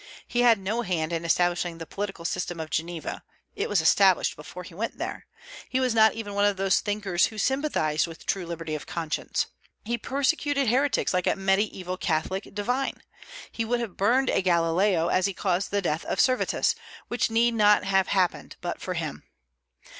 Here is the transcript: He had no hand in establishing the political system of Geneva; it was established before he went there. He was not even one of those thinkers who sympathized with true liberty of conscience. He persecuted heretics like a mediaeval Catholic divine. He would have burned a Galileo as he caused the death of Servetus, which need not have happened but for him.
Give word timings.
He 0.27 0.41
had 0.41 0.57
no 0.57 0.81
hand 0.81 1.13
in 1.13 1.23
establishing 1.23 1.77
the 1.77 1.85
political 1.85 2.25
system 2.25 2.59
of 2.59 2.71
Geneva; 2.71 3.21
it 3.55 3.69
was 3.69 3.81
established 3.81 4.35
before 4.35 4.63
he 4.63 4.73
went 4.73 4.97
there. 4.97 5.27
He 5.69 5.79
was 5.79 5.93
not 5.93 6.13
even 6.13 6.33
one 6.33 6.43
of 6.45 6.57
those 6.57 6.79
thinkers 6.79 7.25
who 7.27 7.37
sympathized 7.37 8.07
with 8.07 8.25
true 8.25 8.47
liberty 8.47 8.73
of 8.73 8.87
conscience. 8.87 9.45
He 9.85 9.99
persecuted 9.99 10.69
heretics 10.69 11.13
like 11.13 11.27
a 11.27 11.35
mediaeval 11.35 11.97
Catholic 11.97 12.49
divine. 12.55 13.03
He 13.51 13.63
would 13.63 13.79
have 13.79 13.95
burned 13.95 14.31
a 14.31 14.41
Galileo 14.41 15.09
as 15.09 15.27
he 15.27 15.35
caused 15.35 15.69
the 15.69 15.83
death 15.83 16.03
of 16.05 16.19
Servetus, 16.19 16.73
which 17.07 17.29
need 17.29 17.53
not 17.53 17.83
have 17.83 18.07
happened 18.07 18.55
but 18.59 18.81
for 18.81 18.95
him. 18.95 19.21